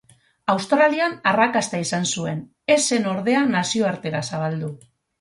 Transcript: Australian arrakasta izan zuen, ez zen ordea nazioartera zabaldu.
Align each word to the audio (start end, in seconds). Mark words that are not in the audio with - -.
Australian 0.53 1.13
arrakasta 1.33 1.83
izan 1.85 2.09
zuen, 2.15 2.41
ez 2.79 2.81
zen 2.91 3.09
ordea 3.15 3.47
nazioartera 3.55 4.27
zabaldu. 4.35 4.77